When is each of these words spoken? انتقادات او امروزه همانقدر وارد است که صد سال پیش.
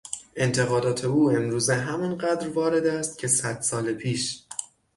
انتقادات 0.35 1.05
او 1.05 1.29
امروزه 1.31 1.73
همانقدر 1.75 2.49
وارد 2.49 2.85
است 2.85 3.17
که 3.19 3.27
صد 3.27 3.61
سال 3.61 3.93
پیش. 3.93 4.43